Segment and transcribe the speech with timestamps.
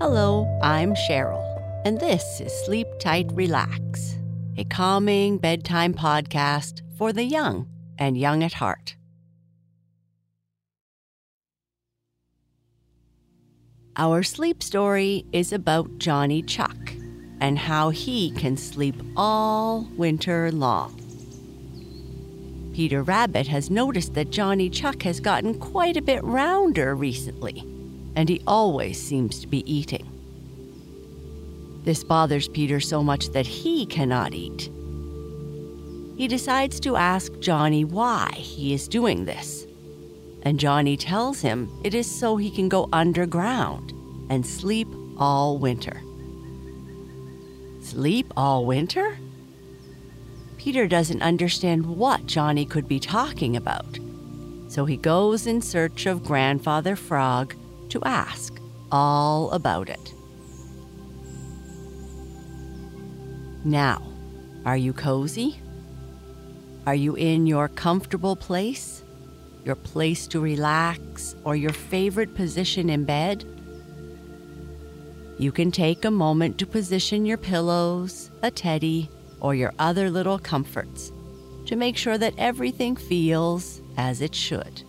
[0.00, 1.42] Hello, I'm Sheryl,
[1.84, 4.16] and this is Sleep Tight Relax,
[4.56, 7.66] a calming bedtime podcast for the young
[7.98, 8.94] and young at heart.
[13.96, 16.92] Our sleep story is about Johnny Chuck
[17.40, 20.94] and how he can sleep all winter long.
[22.72, 27.64] Peter Rabbit has noticed that Johnny Chuck has gotten quite a bit rounder recently
[28.18, 30.04] and he always seems to be eating.
[31.84, 34.68] This bothers Peter so much that he cannot eat.
[36.16, 39.68] He decides to ask Johnny why he is doing this.
[40.42, 43.92] And Johnny tells him it is so he can go underground
[44.28, 46.02] and sleep all winter.
[47.80, 49.16] Sleep all winter?
[50.56, 54.00] Peter doesn't understand what Johnny could be talking about.
[54.66, 57.54] So he goes in search of Grandfather Frog
[57.90, 58.58] to ask
[58.90, 60.14] all about it.
[63.64, 64.02] Now,
[64.64, 65.58] are you cozy?
[66.86, 69.04] Are you in your comfortable place?
[69.64, 73.44] Your place to relax, or your favorite position in bed?
[75.38, 80.38] You can take a moment to position your pillows, a teddy, or your other little
[80.38, 81.12] comforts
[81.66, 84.82] to make sure that everything feels as it should.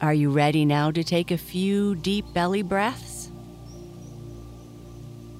[0.00, 3.32] Are you ready now to take a few deep belly breaths?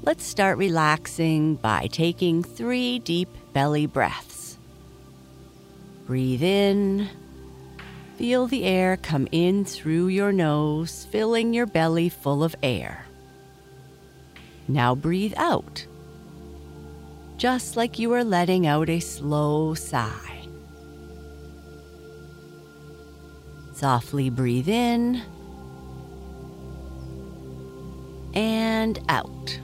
[0.02, 4.58] Let's start relaxing by taking three deep belly breaths.
[6.06, 7.08] Breathe in.
[8.16, 13.06] Feel the air come in through your nose, filling your belly full of air.
[14.66, 15.86] Now breathe out,
[17.36, 20.37] just like you are letting out a slow sigh.
[23.78, 25.22] Softly breathe in
[28.34, 29.60] and out.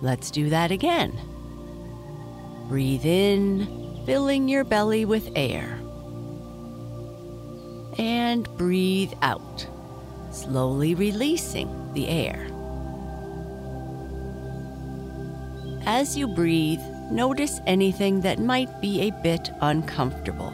[0.00, 1.12] Let's do that again.
[2.66, 5.78] Breathe in, filling your belly with air.
[7.98, 9.66] And breathe out,
[10.30, 12.48] slowly releasing the air.
[15.84, 16.80] As you breathe,
[17.10, 20.52] notice anything that might be a bit uncomfortable.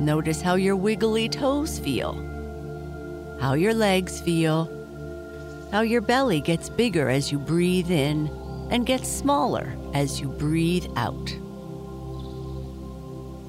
[0.00, 2.14] Notice how your wiggly toes feel,
[3.40, 4.68] how your legs feel,
[5.70, 8.28] how your belly gets bigger as you breathe in
[8.70, 11.36] and gets smaller as you breathe out.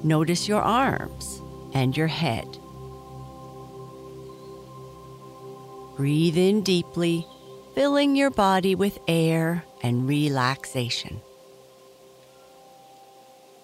[0.04, 1.40] Notice your arms
[1.74, 2.46] and your head.
[5.96, 7.26] Breathe in deeply,
[7.74, 11.20] filling your body with air and relaxation.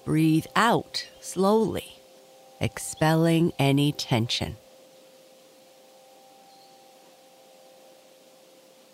[0.09, 1.99] Breathe out slowly,
[2.63, 4.57] expelling any tension.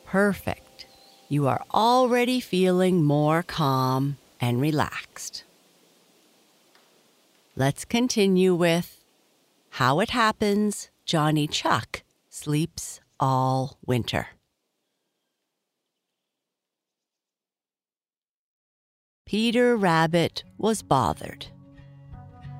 [0.04, 0.86] Perfect.
[1.28, 5.44] You are already feeling more calm and relaxed.
[7.54, 9.00] Let's continue with
[9.70, 14.30] How It Happens Johnny Chuck Sleeps All Winter.
[19.34, 21.44] Peter Rabbit was bothered.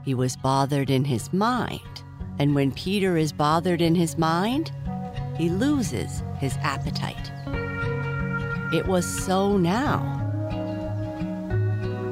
[0.05, 2.03] He was bothered in his mind,
[2.41, 4.73] and when Peter is bothered in his mind,
[5.37, 7.31] he loses his appetite.
[8.75, 10.01] It was so now.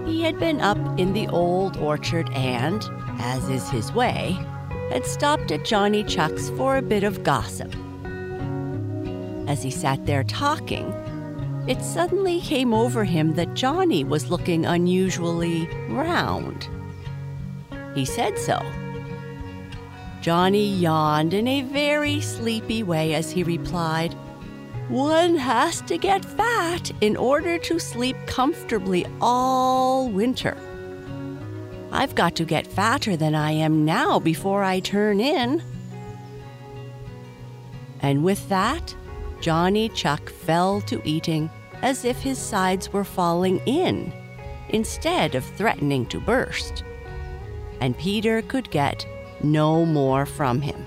[0.06, 2.84] He had been up in the old orchard and,
[3.18, 4.38] as is his way,
[4.92, 7.74] had stopped at Johnny Chuck's for a bit of gossip.
[9.48, 10.94] As he sat there talking,
[11.66, 16.68] it suddenly came over him that Johnny was looking unusually round.
[17.94, 18.60] He said so.
[20.20, 24.14] Johnny yawned in a very sleepy way as he replied,
[24.88, 30.56] One has to get fat in order to sleep comfortably all winter.
[31.92, 35.62] I've got to get fatter than I am now before I turn in.
[38.00, 38.94] And with that,
[39.42, 41.50] Johnny Chuck fell to eating
[41.82, 44.12] as if his sides were falling in
[44.68, 46.84] instead of threatening to burst.
[47.80, 49.04] And Peter could get
[49.42, 50.86] no more from him.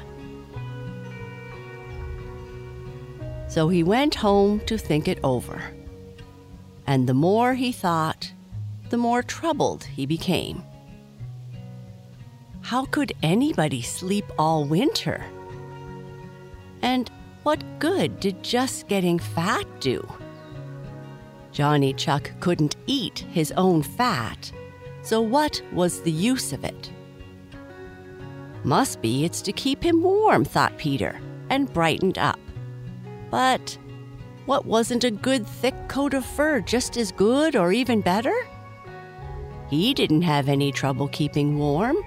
[3.49, 5.61] So he went home to think it over.
[6.87, 8.31] And the more he thought,
[8.89, 10.63] the more troubled he became.
[12.61, 15.25] How could anybody sleep all winter?
[16.81, 17.11] And
[17.45, 20.03] what good did just getting fat do?
[21.51, 24.51] Johnny Chuck couldn't eat his own fat,
[25.03, 26.91] so what was the use of it?
[28.63, 31.19] Must be it's to keep him warm, thought Peter,
[31.51, 32.39] and brightened up.
[33.29, 33.77] But
[34.47, 38.35] what wasn't a good thick coat of fur just as good or even better?
[39.69, 41.97] He didn't have any trouble keeping warm.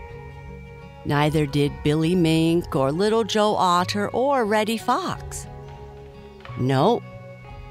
[1.09, 5.47] Neither did Billy Mink or Little Joe Otter or Reddy Fox.
[6.61, 7.03] No,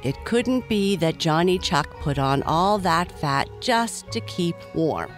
[0.04, 5.12] it couldn't be that Johnny Chuck put on all that fat just to keep warm.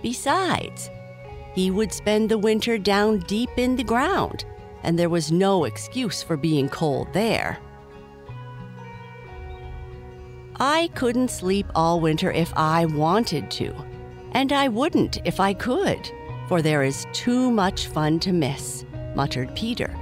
[0.00, 0.88] Besides,
[1.54, 4.46] he would spend the winter down deep in the ground,
[4.82, 7.58] and there was no excuse for being cold there.
[10.58, 13.74] I couldn't sleep all winter if I wanted to,
[14.32, 16.10] and I wouldn't if I could,
[16.48, 18.84] for there is too much fun to miss,
[19.14, 19.94] muttered Peter,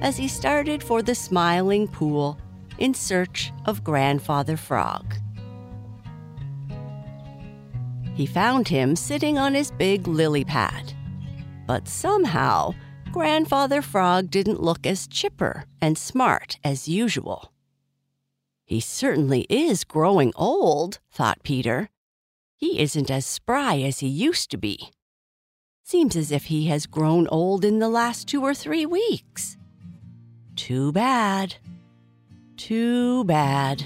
[0.00, 2.36] as he started for the smiling pool
[2.78, 5.14] in search of Grandfather Frog.
[8.14, 10.92] He found him sitting on his big lily pad.
[11.66, 12.74] But somehow,
[13.10, 17.52] Grandfather Frog didn't look as chipper and smart as usual.
[18.64, 21.88] He certainly is growing old, thought Peter.
[22.56, 24.90] He isn't as spry as he used to be.
[25.86, 29.58] Seems as if he has grown old in the last two or three weeks.
[30.56, 31.56] Too bad.
[32.56, 33.84] Too bad.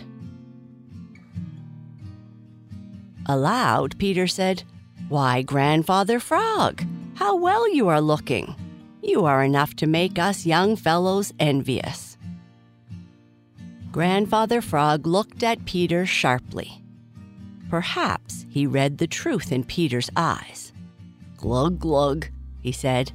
[3.26, 4.62] Aloud, Peter said,
[5.08, 6.84] Why, Grandfather Frog,
[7.16, 8.54] how well you are looking!
[9.02, 12.16] You are enough to make us young fellows envious.
[13.90, 16.84] Grandfather Frog looked at Peter sharply.
[17.68, 20.72] Perhaps he read the truth in Peter's eyes.
[21.38, 22.26] Glug, glug,
[22.60, 23.12] he said.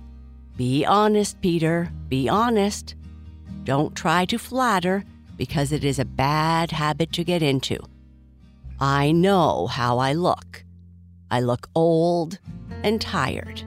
[0.55, 2.95] Be honest, Peter, be honest.
[3.65, 5.03] Don't try to flatter,
[5.37, 7.77] because it is a bad habit to get into.
[8.79, 10.63] I know how I look.
[11.29, 12.39] I look old
[12.83, 13.61] and tired.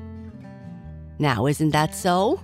[1.19, 2.41] Now, isn't that so?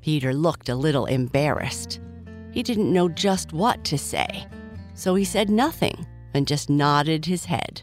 [0.00, 2.00] Peter looked a little embarrassed.
[2.50, 4.46] He didn't know just what to say,
[4.94, 7.82] so he said nothing and just nodded his head.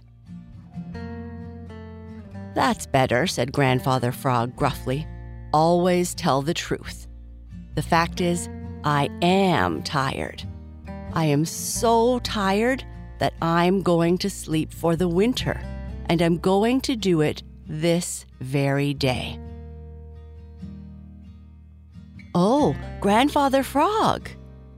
[2.56, 5.08] That's better, said Grandfather Frog gruffly.
[5.52, 7.08] Always tell the truth.
[7.76, 8.50] The fact is,
[8.84, 10.44] I am tired.
[11.14, 12.84] I am so tired
[13.20, 15.62] that I'm going to sleep for the winter,
[16.08, 19.40] and I'm going to do it this very day.
[22.36, 24.30] Oh, Grandfather Frog,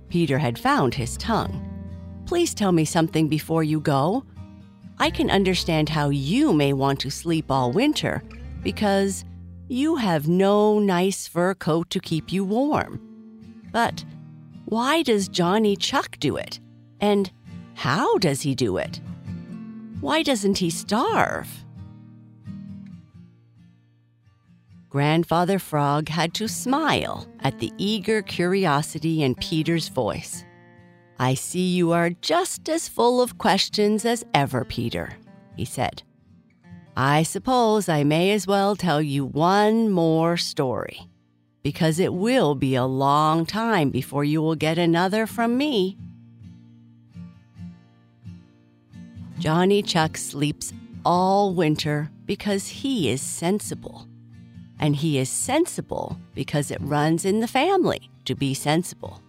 [0.10, 1.62] Peter had found his tongue.
[2.25, 4.25] Please tell me something before you go.
[4.97, 8.24] I can understand how you may want to sleep all winter
[8.63, 9.25] because
[9.68, 13.01] you have no nice fur coat to keep you warm.
[13.71, 14.06] But
[14.65, 16.59] why does Johnny Chuck do it?
[17.01, 17.31] And
[17.74, 19.01] how does he do it?
[20.00, 21.50] Why doesn't he starve?
[24.89, 30.45] Grandfather Frog had to smile at the eager curiosity in Peter's voice.
[31.17, 35.13] I see you are just as full of questions as ever, Peter,
[35.56, 36.03] he said.
[36.97, 41.07] I suppose I may as well tell you one more story,
[41.63, 45.97] because it will be a long time before you will get another from me.
[49.39, 50.74] Johnny Chuck sleeps
[51.05, 54.07] all winter because he is sensible.
[54.79, 59.22] And he is sensible because it runs in the family to be sensible.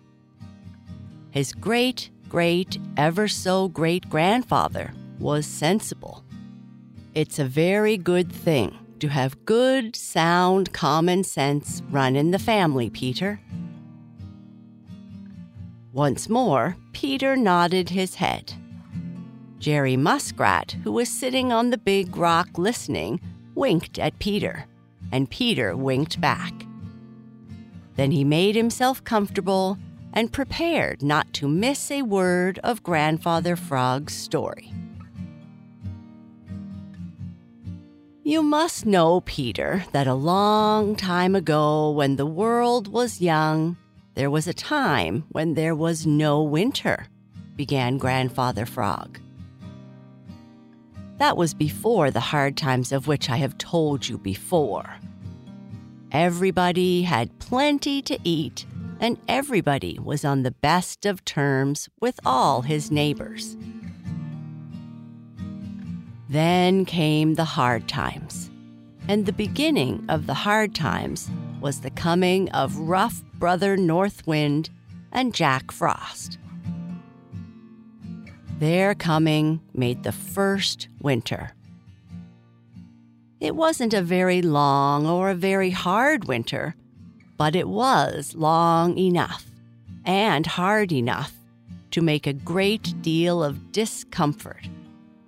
[1.37, 6.25] His great, great, ever so great grandfather was sensible.
[7.15, 12.89] It's a very good thing to have good, sound common sense run in the family,
[12.89, 13.39] Peter.
[15.93, 18.55] Once more, Peter nodded his head.
[19.59, 23.21] Jerry Muskrat, who was sitting on the big rock listening,
[23.55, 24.65] winked at Peter
[25.13, 26.55] and Peter winked back.
[27.97, 29.77] Then he made himself comfortable
[30.17, 34.73] and prepared not to miss a word of Grandfather Frog's story.
[38.25, 43.77] You must know, Peter, that a long time ago, when the world was young,
[44.15, 47.07] there was a time when there was no winter,
[47.55, 49.21] began Grandfather Frog.
[51.19, 54.97] That was before the hard times of which I have told you before.
[56.11, 58.65] Everybody had plenty to eat,
[59.01, 63.57] and everybody was on the best of terms with all his neighbors.
[66.29, 68.51] Then came the hard times,
[69.09, 74.71] and the beginning of the hard times was the coming of rough brother North Wind
[75.13, 76.39] and Jack Frost.
[78.59, 81.53] Their coming made the first winter.
[83.39, 86.75] It wasn't a very long or a very hard winter,
[87.37, 89.47] but it was long enough
[90.05, 91.33] and hard enough
[91.91, 94.69] to make a great deal of discomfort,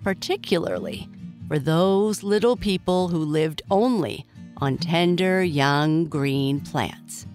[0.02, 1.08] particularly
[1.48, 4.26] for those little people who lived only
[4.58, 7.26] on tender young green plants.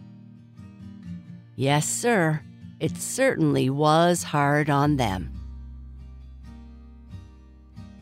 [1.55, 2.41] Yes, sir,
[2.79, 5.31] it certainly was hard on them.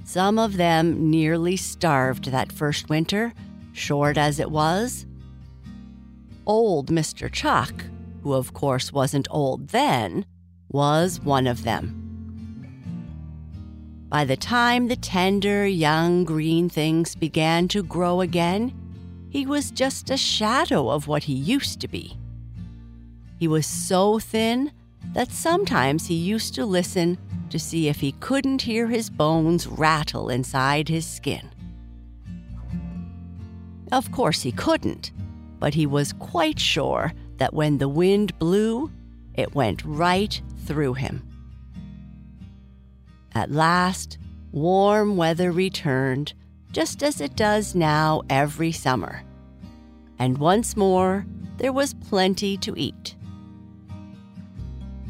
[0.03, 3.33] Some of them nearly starved that first winter,
[3.71, 5.05] short as it was.
[6.45, 7.31] Old Mr.
[7.31, 7.85] Chuck,
[8.23, 10.25] who of course wasn't old then,
[10.69, 11.97] was one of them.
[14.09, 18.73] By the time the tender young green things began to grow again,
[19.29, 22.17] he was just a shadow of what he used to be.
[23.39, 24.71] He was so thin
[25.13, 27.17] that sometimes he used to listen
[27.49, 31.49] to see if he couldn't hear his bones rattle inside his skin.
[33.91, 35.11] Of course, he couldn't,
[35.61, 38.91] but he was quite sure that when the wind blew,
[39.35, 41.21] it went right through him.
[43.33, 44.17] At last,
[44.51, 46.33] warm weather returned,
[46.71, 49.23] just as it does now every summer.
[50.17, 51.27] And once more,
[51.57, 53.15] there was plenty to eat.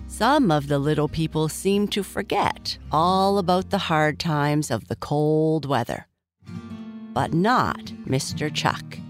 [0.08, 4.98] Some of the little people seemed to forget all about the hard times of the
[4.98, 6.08] cold weather.
[7.14, 8.54] But not Mr.
[8.54, 9.01] Chuck.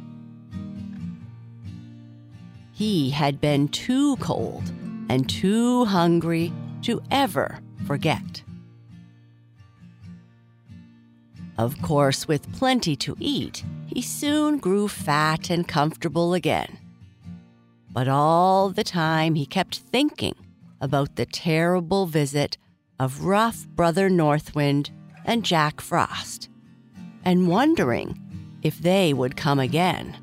[2.82, 4.64] He had been too cold
[5.08, 8.42] and too hungry to ever forget.
[11.60, 16.80] Of course, with plenty to eat, he soon grew fat and comfortable again.
[17.92, 20.34] But all the time he kept thinking
[20.82, 22.58] about the terrible visit
[23.00, 24.90] of rough Brother Northwind
[25.24, 26.50] and Jack Frost,
[27.24, 28.20] and wondering
[28.64, 30.18] if they would come again.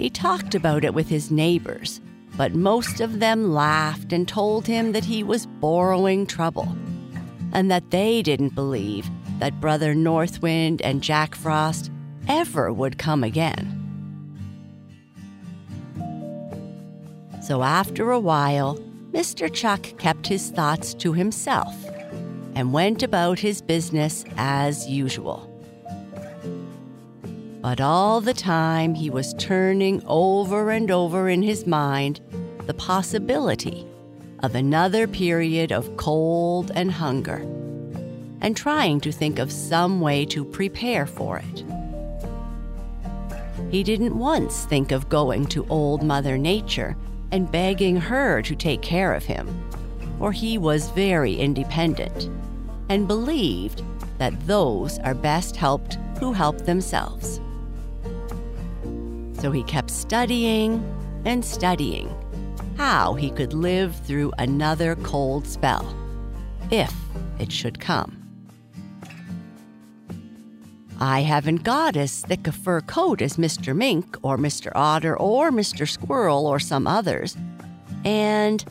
[0.00, 2.00] He talked about it with his neighbors,
[2.34, 6.74] but most of them laughed and told him that he was borrowing trouble,
[7.52, 11.90] and that they didn't believe that Brother Northwind and Jack Frost
[12.28, 13.76] ever would come again.
[17.42, 18.78] So after a while,
[19.12, 19.52] Mr.
[19.52, 21.76] Chuck kept his thoughts to himself
[22.54, 25.49] and went about his business as usual.
[27.62, 32.20] But all the time he was turning over and over in his mind
[32.66, 33.86] the possibility
[34.42, 37.44] of another period of cold and hunger,
[38.40, 41.64] and trying to think of some way to prepare for it.
[43.70, 46.96] He didn't once think of going to Old Mother Nature
[47.30, 49.46] and begging her to take care of him,
[50.18, 52.30] for he was very independent
[52.88, 53.82] and believed
[54.16, 57.38] that those are best helped who help themselves.
[59.40, 60.84] So he kept studying
[61.24, 62.14] and studying
[62.76, 65.94] how he could live through another cold spell,
[66.70, 66.94] if
[67.38, 68.16] it should come.
[71.00, 73.74] I haven't got as thick a fur coat as Mr.
[73.74, 74.70] Mink or Mr.
[74.74, 75.88] Otter or Mr.
[75.88, 77.34] Squirrel or some others,
[78.04, 78.62] and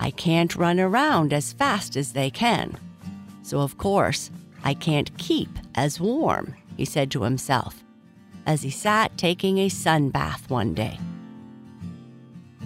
[0.00, 2.76] I can't run around as fast as they can.
[3.42, 4.32] So, of course,
[4.64, 7.84] I can't keep as warm, he said to himself
[8.46, 10.98] as he sat taking a sun bath one day.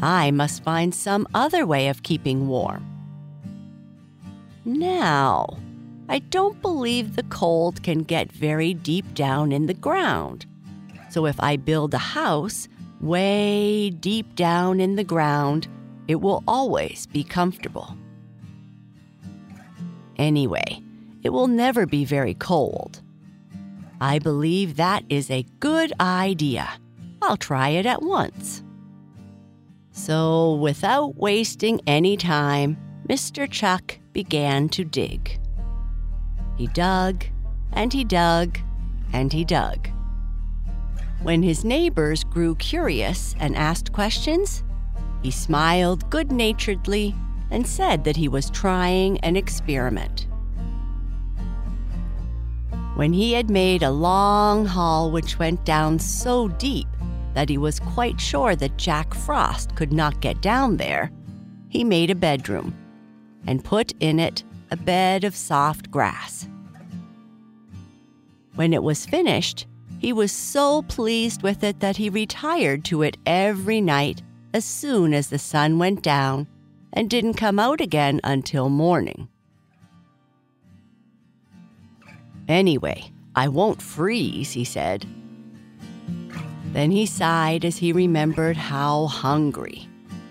[0.00, 2.86] I must find some other way of keeping warm.
[4.64, 5.58] Now,
[6.08, 10.46] I don't believe the cold can get very deep down in the ground.
[11.10, 12.68] So if I build a house
[13.00, 15.66] way deep down in the ground,
[16.08, 17.96] it will always be comfortable.
[20.16, 20.82] Anyway,
[21.22, 23.00] it will never be very cold.
[24.00, 26.68] I believe that is a good idea.
[27.20, 28.62] I'll try it at once.
[29.92, 32.78] So, without wasting any time,
[33.08, 33.50] Mr.
[33.50, 35.38] Chuck began to dig.
[36.56, 37.24] He dug
[37.72, 38.58] and he dug
[39.12, 39.88] and he dug.
[41.22, 44.62] When his neighbors grew curious and asked questions,
[45.22, 47.14] he smiled good naturedly
[47.50, 50.26] and said that he was trying an experiment.
[53.00, 56.86] When he had made a long hall which went down so deep
[57.32, 61.10] that he was quite sure that Jack Frost could not get down there,
[61.70, 62.76] he made a bedroom
[63.46, 66.46] and put in it a bed of soft grass.
[68.56, 69.66] When it was finished,
[69.98, 74.20] he was so pleased with it that he retired to it every night
[74.52, 76.46] as soon as the sun went down
[76.92, 79.30] and didn't come out again until morning.
[82.50, 85.06] Anyway, I won't freeze, he said.
[86.72, 89.88] Then he sighed as he remembered how hungry,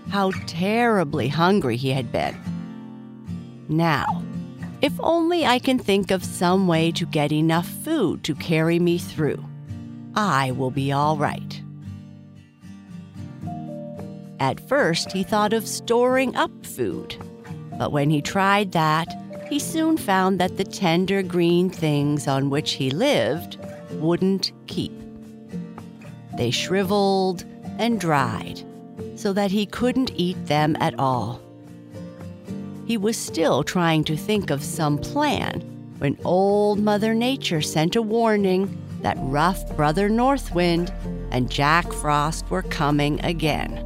[0.09, 2.38] how terribly hungry he had been.
[3.69, 4.21] Now,
[4.81, 8.97] if only I can think of some way to get enough food to carry me
[8.97, 9.41] through,
[10.13, 11.61] I will be all right.
[14.41, 17.15] At first, he thought of storing up food,
[17.77, 19.07] but when he tried that,
[19.49, 23.57] he soon found that the tender green things on which he lived
[23.93, 24.93] wouldn't keep.
[26.37, 27.43] They shriveled
[27.79, 28.63] and dried
[29.15, 31.41] so that he couldn't eat them at all.
[32.85, 35.61] He was still trying to think of some plan
[35.97, 40.93] when Old Mother Nature sent a warning that rough Brother Northwind
[41.31, 43.85] and Jack Frost were coming again.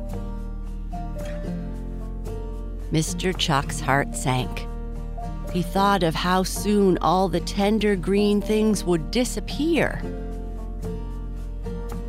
[2.92, 3.36] Mr.
[3.36, 4.68] Chuck's heart sank.
[5.54, 10.02] He thought of how soon all the tender green things would disappear.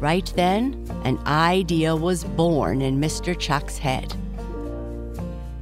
[0.00, 3.38] Right then, an idea was born in Mr.
[3.38, 4.14] Chuck's head.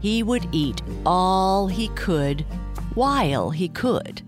[0.01, 2.43] He would eat all he could
[2.95, 4.23] while he could.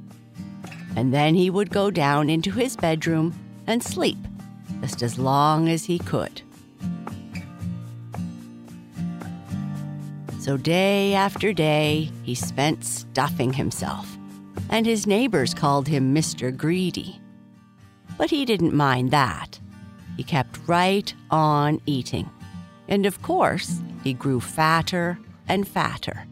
[0.96, 4.18] And then he would go down into his bedroom and sleep
[4.80, 6.42] just as long as he could.
[10.44, 14.18] So day after day, he spent stuffing himself,
[14.68, 16.54] and his neighbors called him Mr.
[16.54, 17.18] Greedy.
[18.18, 19.58] But he didn't mind that.
[20.18, 22.28] He kept right on eating.
[22.88, 26.26] And of course, he grew fatter and fatter.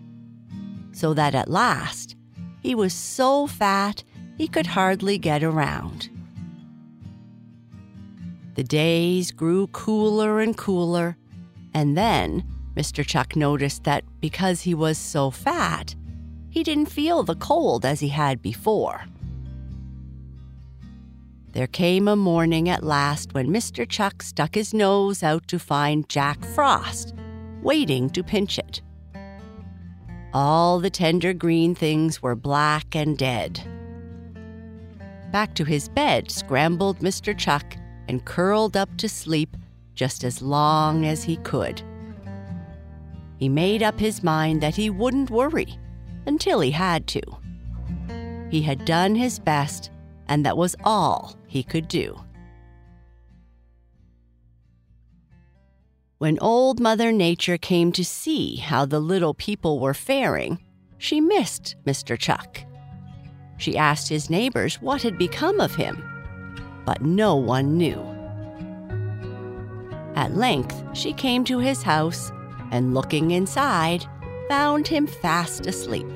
[0.92, 2.14] So that at last,
[2.61, 4.04] he was so fat
[4.37, 6.11] he could hardly get around.
[8.57, 11.16] The days grew cooler and cooler,
[11.73, 13.07] and then Mr.
[13.07, 15.95] Chuck noticed that because he was so fat,
[16.50, 19.05] he didn't feel the cold as he had before.
[21.52, 23.87] There came a morning at last when Mr.
[23.87, 27.15] Chuck stuck his nose out to find Jack Frost,
[27.63, 28.80] waiting to pinch it.
[30.32, 33.61] All the tender green things were black and dead.
[35.30, 37.37] Back to his bed scrambled Mr.
[37.37, 37.76] Chuck
[38.08, 39.54] and curled up to sleep
[39.95, 41.82] just as long as he could.
[43.43, 45.76] He made up his mind that he wouldn't worry
[46.26, 47.21] until he had to.
[48.52, 49.91] He had done his best,
[50.28, 52.21] and that was all he could do.
[56.19, 60.63] When Old Mother Nature came to see how the little people were faring,
[60.99, 62.17] she missed Mr.
[62.17, 62.61] Chuck.
[63.57, 66.00] She asked his neighbors what had become of him,
[66.85, 68.00] but no one knew.
[70.15, 72.31] At length, she came to his house
[72.73, 74.04] and looking inside,
[74.49, 76.06] found him fast asleep.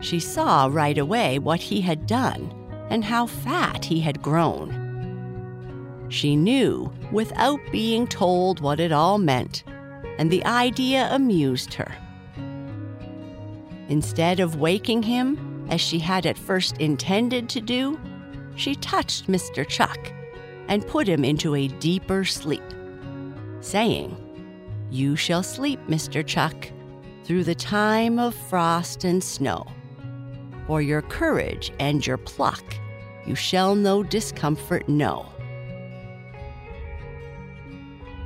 [0.00, 2.52] She saw right away what he had done
[2.90, 6.06] and how fat he had grown.
[6.08, 9.64] She knew without being told what it all meant,
[10.18, 11.92] and the idea amused her.
[13.88, 17.98] Instead of waking him, as she had at first intended to do,
[18.54, 19.66] she touched Mr.
[19.66, 20.12] Chuck
[20.68, 22.62] and put him into a deeper sleep,
[23.60, 24.16] saying,
[24.96, 26.26] you shall sleep, Mr.
[26.26, 26.68] Chuck,
[27.24, 29.66] through the time of frost and snow.
[30.66, 32.64] For your courage and your pluck,
[33.26, 35.28] you shall no discomfort know.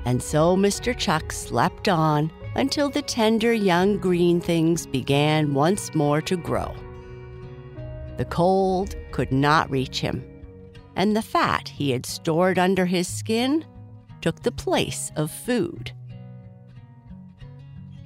[0.04, 0.96] And so Mr.
[0.96, 6.74] Chuck slept on until the tender young green things began once more to grow.
[8.16, 10.24] The cold could not reach him,
[10.96, 13.64] and the fat he had stored under his skin
[14.20, 15.92] took the place of food.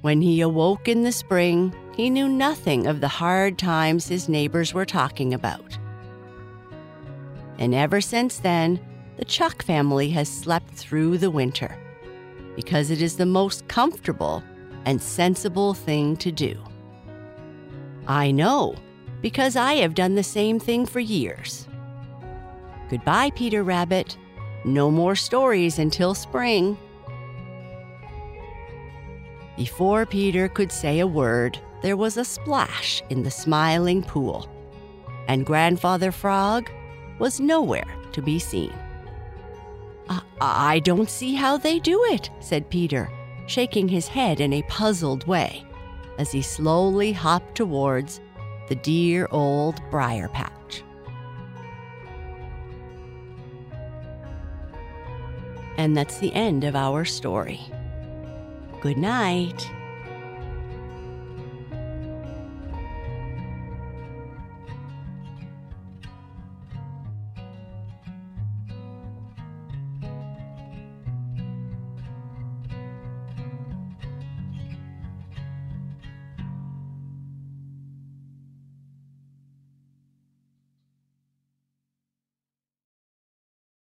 [0.05, 4.71] When he awoke in the spring, he knew nothing of the hard times his neighbors
[4.71, 5.79] were talking about.
[7.57, 8.79] And ever since then,
[9.17, 11.75] the Chuck family has slept through the winter
[12.55, 14.43] because it is the most comfortable
[14.85, 16.55] and sensible thing to do.
[18.05, 18.75] I know
[19.23, 21.67] because I have done the same thing for years.
[22.91, 24.19] Goodbye, Peter Rabbit.
[24.65, 26.77] No more stories until spring.
[29.57, 34.49] Before Peter could say a word, there was a splash in the smiling pool,
[35.27, 36.69] and Grandfather Frog
[37.19, 38.73] was nowhere to be seen.
[40.09, 43.09] I, I don't see how they do it, said Peter,
[43.47, 45.65] shaking his head in a puzzled way
[46.17, 48.19] as he slowly hopped towards
[48.67, 50.83] the dear old briar patch.
[55.77, 57.61] And that's the end of our story.
[58.85, 59.71] Good night.